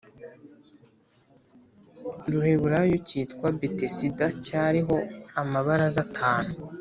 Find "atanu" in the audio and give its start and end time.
6.07-6.51